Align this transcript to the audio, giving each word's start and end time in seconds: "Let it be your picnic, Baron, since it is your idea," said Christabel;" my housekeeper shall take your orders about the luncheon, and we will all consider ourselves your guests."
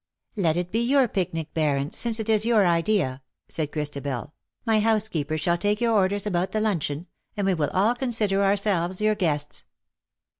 "Let 0.35 0.57
it 0.57 0.71
be 0.71 0.79
your 0.79 1.07
picnic, 1.07 1.53
Baron, 1.53 1.91
since 1.91 2.19
it 2.19 2.27
is 2.27 2.43
your 2.43 2.65
idea," 2.65 3.21
said 3.49 3.71
Christabel;" 3.71 4.33
my 4.65 4.79
housekeeper 4.79 5.37
shall 5.37 5.59
take 5.59 5.79
your 5.79 5.93
orders 5.93 6.25
about 6.25 6.53
the 6.53 6.59
luncheon, 6.59 7.05
and 7.37 7.45
we 7.45 7.53
will 7.53 7.69
all 7.71 7.93
consider 7.93 8.41
ourselves 8.41 8.99
your 8.99 9.13
guests." 9.13 9.63